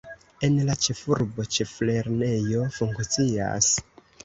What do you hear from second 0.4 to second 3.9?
En la ĉefurbo ĉeflernejo funkcias.